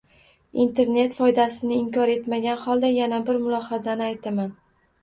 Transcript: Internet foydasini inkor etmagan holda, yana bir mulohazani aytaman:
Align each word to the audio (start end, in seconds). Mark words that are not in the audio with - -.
Internet 0.63 1.13
foydasini 1.17 1.77
inkor 1.83 2.15
etmagan 2.17 2.61
holda, 2.65 2.93
yana 2.97 3.25
bir 3.31 3.43
mulohazani 3.47 4.11
aytaman: 4.13 4.55